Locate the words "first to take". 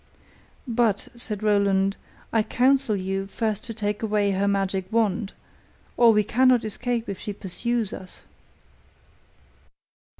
3.27-4.01